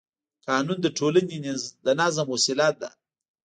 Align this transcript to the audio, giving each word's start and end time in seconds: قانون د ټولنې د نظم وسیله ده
قانون 0.47 0.77
د 0.83 0.87
ټولنې 0.97 1.37
د 1.85 1.87
نظم 1.99 2.27
وسیله 2.33 2.67
ده 2.81 2.89